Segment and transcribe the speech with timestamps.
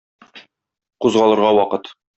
[1.01, 1.83] Кузгалырга вакыт!